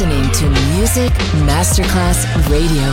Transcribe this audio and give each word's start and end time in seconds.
listening 0.00 0.32
to 0.32 0.48
Music 0.76 1.12
Masterclass 1.44 2.24
Radio. 2.48 2.88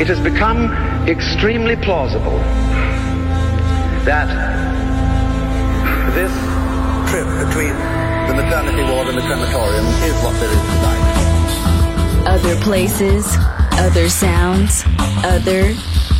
It 0.00 0.06
has 0.06 0.20
become 0.20 0.70
extremely 1.08 1.74
plausible 1.74 2.38
that 4.04 4.28
this 6.14 6.30
trip 7.10 7.26
between 7.48 7.74
the 8.28 8.34
maternity 8.40 8.82
ward 8.92 9.08
and 9.08 9.18
the 9.18 9.22
crematorium 9.22 9.86
is 10.04 10.14
what 10.22 10.38
there 10.38 10.52
is 10.52 10.60
tonight. 10.60 12.24
Other 12.28 12.60
places, 12.60 13.26
other 13.72 14.08
sounds, 14.08 14.84
other 15.24 15.74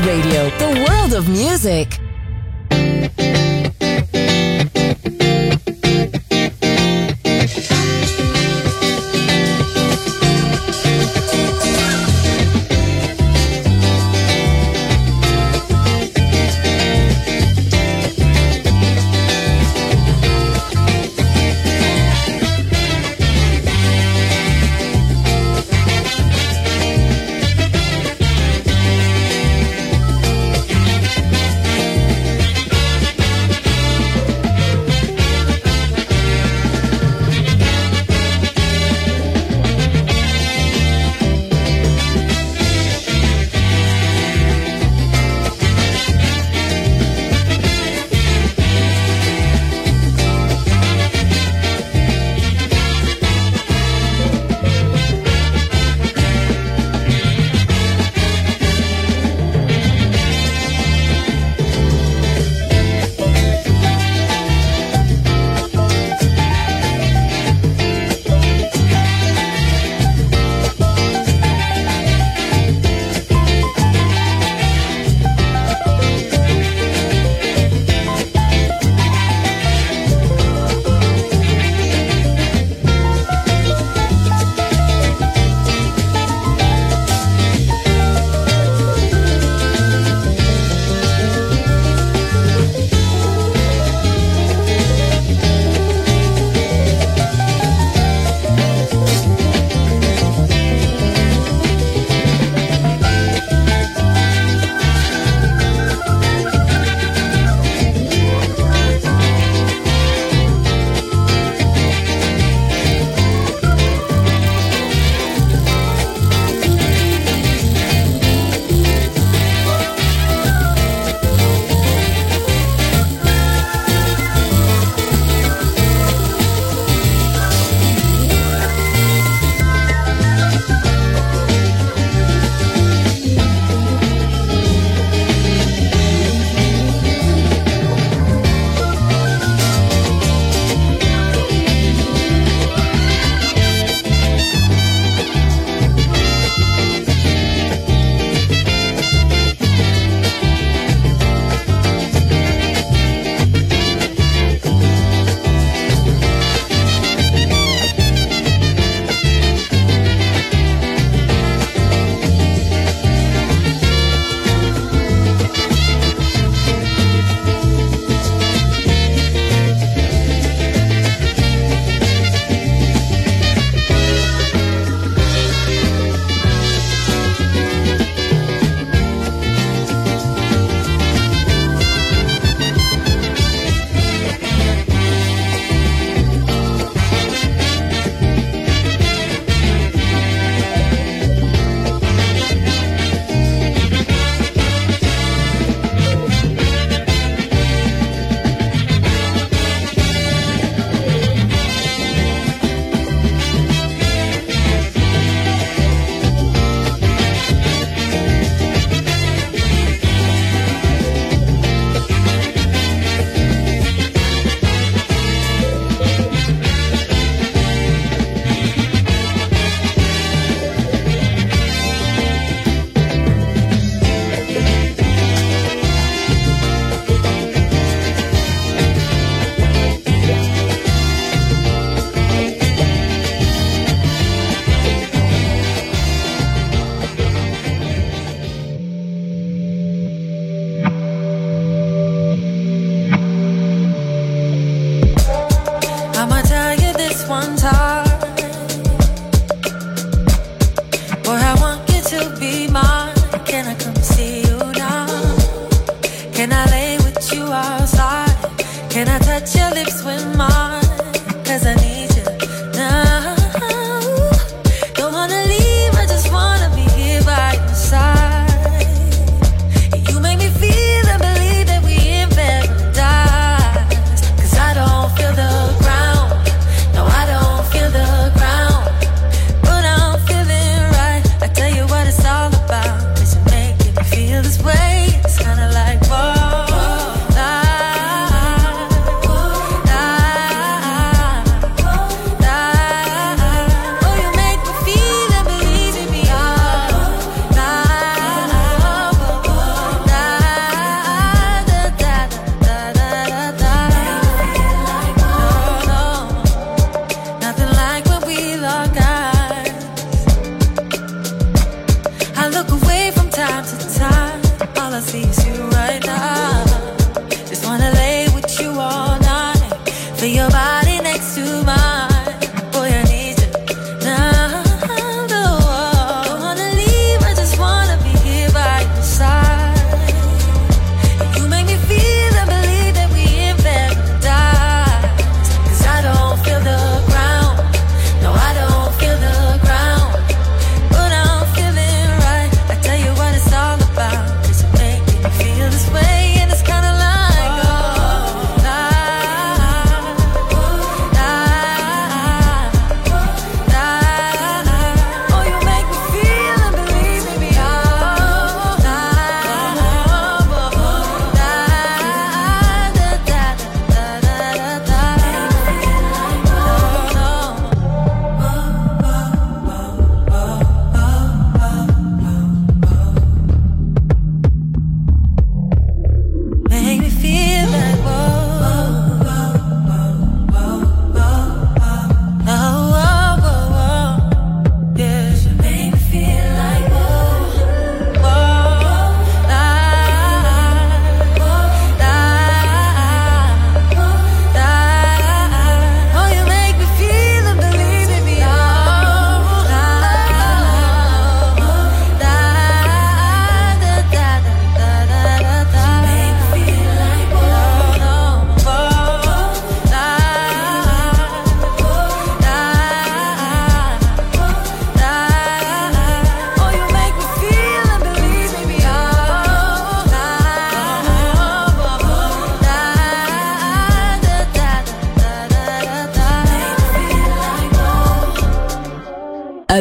Radio, 0.00 0.27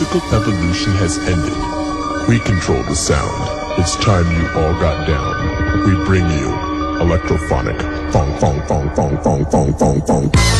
musical 0.00 0.34
evolution 0.34 0.92
has 0.92 1.18
ended. 1.28 2.26
We 2.26 2.38
control 2.40 2.82
the 2.84 2.94
sound. 2.94 3.78
It's 3.78 3.96
time 3.96 4.24
you 4.34 4.48
all 4.58 4.72
got 4.80 5.06
down. 5.06 5.84
We 5.84 5.94
bring 6.06 6.24
you 6.24 6.48
electrophonic 7.04 7.78
fong 8.10 8.32
fong 8.40 8.66
fong 8.66 8.94
fong 8.94 9.22
fong 9.22 9.44
fong 9.44 9.74
fong 9.74 10.00
fong. 10.06 10.59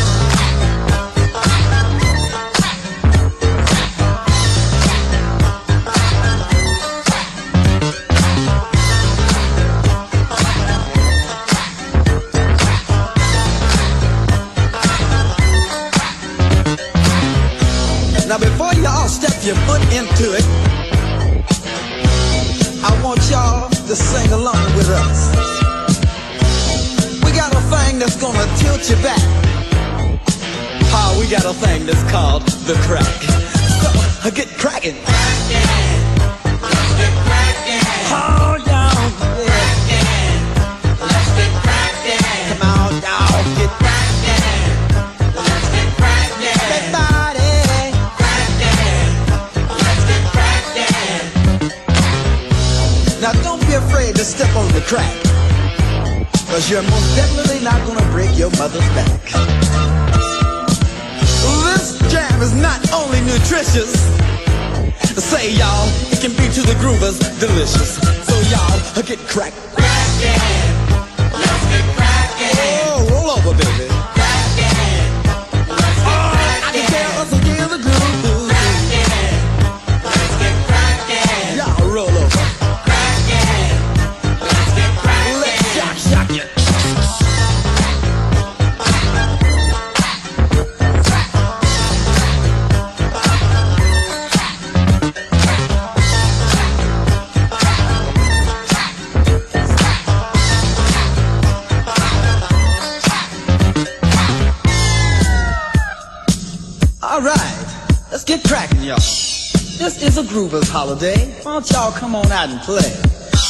This 110.01 110.17
is 110.17 110.25
a 110.25 110.33
groovers 110.33 110.67
holiday. 110.67 111.29
Why 111.43 111.61
don't 111.61 111.71
y'all 111.71 111.93
come 111.93 112.15
on 112.15 112.25
out 112.33 112.49
and 112.49 112.59
play? 112.63 112.89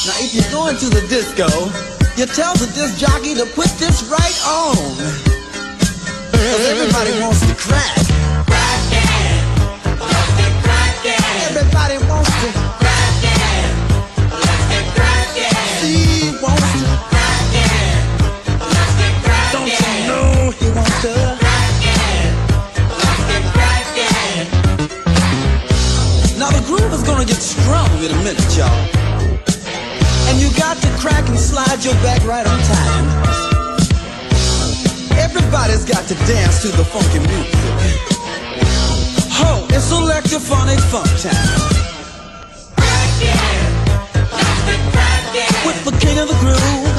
Now, 0.03 0.19
if 0.19 0.35
you're 0.35 0.51
going 0.51 0.77
to 0.79 0.87
the 0.91 1.07
disco, 1.07 1.47
you 2.19 2.27
tell 2.27 2.55
the 2.55 2.67
disc 2.75 2.99
jockey 2.99 3.35
to 3.39 3.47
put 3.55 3.71
this 3.79 4.03
right 4.11 4.35
on. 4.43 4.75
Cause 6.35 6.67
everybody 6.67 7.15
wants 7.23 7.47
to 7.47 7.55
crack. 7.55 7.95
Everybody 11.55 11.95
wants 11.99 12.07
to. 12.07 12.10
Strong 28.01 28.11
in 28.11 28.17
a 28.17 28.25
minute, 28.25 28.57
y'all. 28.57 28.69
And 30.29 30.41
you 30.41 30.49
got 30.59 30.77
to 30.79 30.89
crack 30.99 31.29
and 31.29 31.39
slide 31.39 31.85
your 31.85 31.95
back 31.95 32.25
right 32.25 32.47
on 32.47 32.59
time. 32.61 33.07
Everybody's 35.19 35.85
got 35.85 36.07
to 36.09 36.15
dance 36.27 36.63
to 36.63 36.69
the 36.69 36.85
funky 36.85 37.19
music. 37.19 37.55
Ho, 39.33 39.67
it's 39.71 39.93
electrophonic 39.93 40.81
funk 40.91 41.09
time. 41.21 41.61
Crack 42.77 43.13
it, 43.21 43.39
crack 44.93 45.35
it. 45.35 45.67
With 45.67 45.85
the 45.85 46.07
king 46.07 46.19
of 46.19 46.29
the 46.29 46.35
groove. 46.35 46.90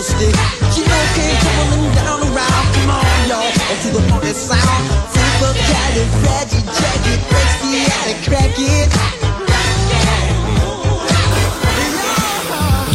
Candlestick. 0.00 0.34
She 0.72 0.82
tumbling 0.84 1.94
down 1.94 2.20
around. 2.20 2.74
Come 2.74 2.90
on, 2.90 3.28
y'all, 3.28 3.52
and 3.70 3.94
the 3.94 4.02
funky 4.08 4.32
sound. 4.32 4.84
Super 5.12 5.52
califragilistic, 5.68 6.64
jacket, 6.78 7.20
breaks 7.28 7.56
the 7.62 7.72
attic, 7.96 8.18
crack 8.28 8.56
it. 8.58 8.90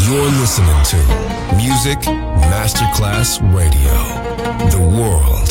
You're 0.08 0.32
listening 0.40 0.84
to 0.92 0.98
Music 1.58 2.00
Masterclass 2.52 3.40
Radio, 3.54 3.98
the 4.70 4.80
world 4.80 5.45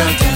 your 0.00 0.16
time. 0.16 0.29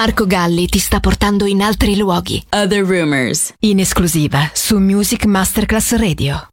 Marco 0.00 0.24
Galli 0.24 0.66
ti 0.66 0.78
sta 0.78 0.98
portando 0.98 1.44
in 1.44 1.60
altri 1.60 1.94
luoghi. 1.94 2.42
Other 2.56 2.82
Rumors. 2.82 3.52
In 3.58 3.80
esclusiva 3.80 4.50
su 4.54 4.78
Music 4.78 5.26
Masterclass 5.26 5.94
Radio. 5.96 6.48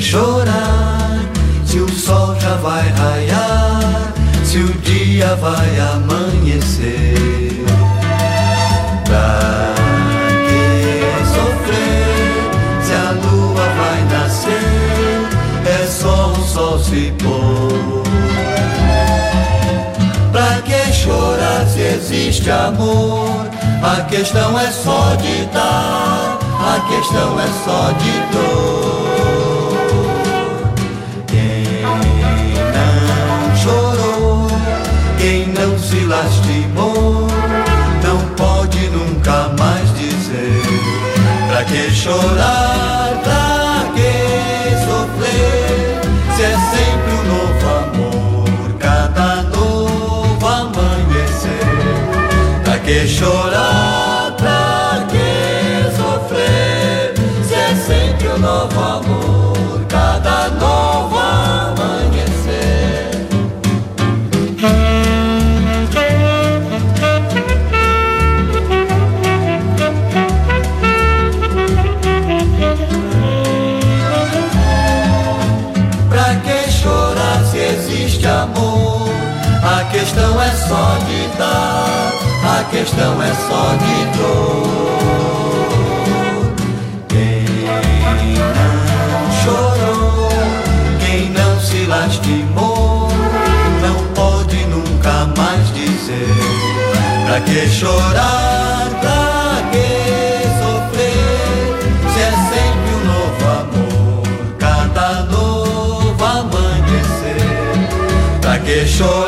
Chorar 0.00 1.28
se 1.64 1.80
o 1.80 1.88
sol 1.88 2.38
já 2.38 2.54
vai 2.62 2.88
raiar, 2.90 4.12
se 4.44 4.58
o 4.58 4.72
dia 4.82 5.34
vai 5.34 5.80
amanhecer? 5.80 6.07
Existe 22.48 22.50
amor? 22.50 23.46
A 23.82 24.02
questão 24.02 24.58
é 24.58 24.70
só 24.70 25.14
de 25.16 25.44
dar, 25.46 26.38
a 26.60 26.80
questão 26.88 27.38
é 27.38 27.46
só 27.64 27.92
de 27.92 28.12
dor. 28.32 29.78
Quem 31.26 31.64
não 32.74 33.56
chorou, 33.56 34.48
quem 35.18 35.46
não 35.48 35.78
se 35.78 36.04
lastimou, 36.06 37.28
não 38.02 38.18
pode 38.36 38.88
nunca 38.88 39.50
mais 39.58 39.94
dizer. 39.96 40.62
Pra 41.48 41.64
que 41.64 41.90
chorar, 41.90 43.20
pra 43.22 43.57
que 52.88 53.06
chorar, 53.06 54.34
pra 54.38 55.04
que 55.10 55.94
sofrer, 55.94 57.12
se 57.46 57.54
é 57.54 57.74
sempre 57.74 58.28
um 58.28 58.38
novo 58.38 58.80
amor, 58.80 59.84
cada 59.90 60.48
novo 60.48 61.18
amanhecer. 61.18 63.10
Pra 76.08 76.36
que 76.36 76.72
chorar 76.72 77.44
se 77.50 77.58
existe 77.58 78.26
amor? 78.26 79.10
A 79.62 79.84
questão 79.90 80.40
é 80.40 80.50
só 80.52 80.96
de 81.06 81.28
dar, 81.36 82.27
a 82.44 82.64
questão 82.70 83.22
é 83.22 83.34
só 83.48 83.76
de 83.76 84.04
dor. 84.16 84.78
Quem 87.08 87.44
não 88.56 89.30
chorou, 89.42 90.28
quem 91.00 91.30
não 91.30 91.60
se 91.60 91.86
lastimou, 91.86 93.08
não 93.82 93.96
pode 94.14 94.64
nunca 94.66 95.26
mais 95.36 95.72
dizer. 95.74 96.34
Pra 97.26 97.40
que 97.40 97.68
chorar, 97.68 98.88
pra 99.00 99.62
que 99.70 99.88
sofrer, 100.58 101.76
se 102.12 102.20
é 102.20 102.30
sempre 102.50 102.90
um 102.94 103.04
novo 103.04 103.44
amor, 103.60 104.22
cada 104.58 105.22
novo 105.24 106.24
amanhecer. 106.24 107.42
Pra 108.40 108.58
que 108.58 108.86
chorar, 108.86 109.27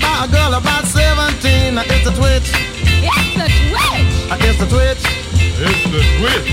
By 0.00 0.24
a 0.24 0.28
girl 0.28 0.54
about 0.54 0.86
17. 0.86 1.78
It's 1.78 2.06
a 2.06 2.14
twitch. 2.14 2.50
It's 3.04 3.34
the 3.36 3.46
twitch. 3.68 4.10
It's 4.40 4.58
the 4.58 4.66
twitch. 4.66 5.02
It's 5.60 5.84
the 5.92 6.02
twitch. 6.18 6.48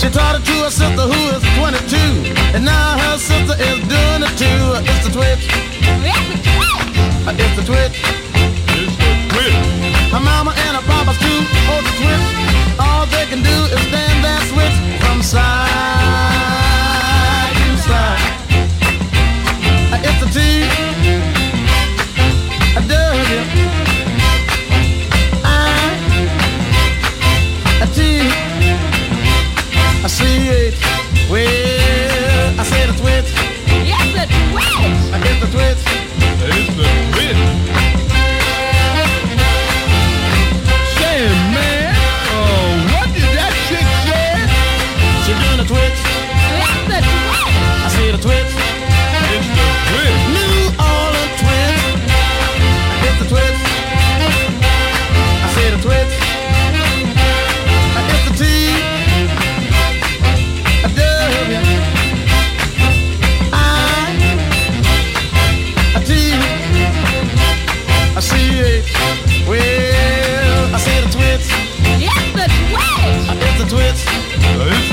She 0.00 0.08
taught 0.10 0.36
it 0.36 0.44
to 0.44 0.52
her 0.64 0.70
sister 0.70 1.02
who 1.02 1.20
is 1.36 1.42
22. 1.56 1.96
And 2.54 2.64
now 2.64 2.98
her 2.98 3.18
sister 3.18 3.54
is 3.56 3.80
doing 3.88 4.22
it 4.22 4.34
too. 4.36 4.74
It's 4.84 5.04
the 5.06 5.12
twitch. 5.12 5.48
It's 6.04 6.26
the 6.28 6.38
twitch. 6.42 6.92
It's 7.38 7.56
the 7.56 7.64
twitch. 7.64 8.01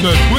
the 0.02 0.39